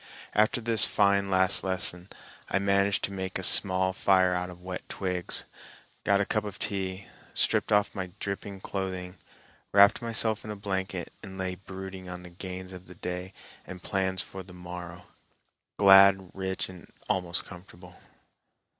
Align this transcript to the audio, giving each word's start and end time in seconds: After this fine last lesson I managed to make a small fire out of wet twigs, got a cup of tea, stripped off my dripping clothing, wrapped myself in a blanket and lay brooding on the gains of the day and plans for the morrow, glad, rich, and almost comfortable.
After 0.33 0.59
this 0.61 0.83
fine 0.83 1.29
last 1.29 1.63
lesson 1.63 2.09
I 2.49 2.57
managed 2.57 3.03
to 3.03 3.11
make 3.13 3.37
a 3.37 3.43
small 3.43 3.93
fire 3.93 4.33
out 4.33 4.49
of 4.49 4.63
wet 4.63 4.89
twigs, 4.89 5.45
got 6.05 6.19
a 6.19 6.25
cup 6.25 6.43
of 6.43 6.57
tea, 6.57 7.05
stripped 7.35 7.71
off 7.71 7.93
my 7.93 8.09
dripping 8.19 8.61
clothing, 8.61 9.19
wrapped 9.71 10.01
myself 10.01 10.43
in 10.43 10.49
a 10.49 10.55
blanket 10.55 11.13
and 11.21 11.37
lay 11.37 11.53
brooding 11.53 12.09
on 12.09 12.23
the 12.23 12.31
gains 12.31 12.73
of 12.73 12.87
the 12.87 12.95
day 12.95 13.31
and 13.67 13.83
plans 13.83 14.23
for 14.23 14.41
the 14.41 14.53
morrow, 14.55 15.05
glad, 15.77 16.31
rich, 16.33 16.67
and 16.67 16.91
almost 17.07 17.45
comfortable. 17.45 17.97